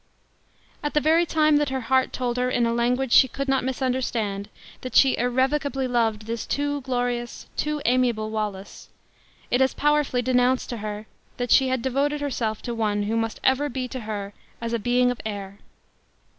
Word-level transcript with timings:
At 0.81 0.95
the 0.95 0.99
very 0.99 1.27
time 1.27 1.57
that 1.57 1.69
her 1.69 1.81
heart 1.81 2.11
told 2.11 2.37
her 2.37 2.49
in 2.49 2.65
a 2.65 2.73
language 2.73 3.11
she 3.11 3.27
could 3.27 3.47
not 3.47 3.63
misunderstand, 3.63 4.49
that 4.81 4.95
she 4.95 5.15
irrevocably 5.15 5.87
loved 5.87 6.25
this 6.25 6.47
too 6.47 6.81
glorious, 6.81 7.45
too 7.55 7.83
amiable 7.85 8.31
Wallace, 8.31 8.89
it 9.51 9.61
as 9.61 9.75
powerfully 9.75 10.23
denounced 10.23 10.71
to 10.71 10.77
her, 10.77 11.05
that 11.37 11.51
she 11.51 11.67
had 11.67 11.83
devoted 11.83 12.19
herself 12.19 12.63
to 12.63 12.73
one 12.73 13.03
who 13.03 13.15
must 13.15 13.39
ever 13.43 13.69
be 13.69 13.87
to 13.89 13.99
her 13.99 14.33
as 14.59 14.73
a 14.73 14.79
being 14.79 15.11
of 15.11 15.21
air. 15.23 15.59